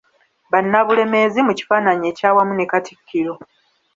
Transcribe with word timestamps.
Bannabulemezi 0.51 1.39
mu 1.47 1.53
kifaananyi 1.57 2.05
ekyawamu 2.11 2.53
ne 2.55 2.65
Katikkiro. 2.71 3.33